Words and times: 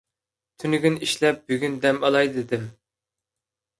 تۈنۈگۈن 0.61 0.95
ئىشلەپ، 1.07 1.43
بۈگۈن 1.51 1.77
دەم 1.85 2.03
ئالاي 2.09 2.33
دېدىم. 2.39 2.67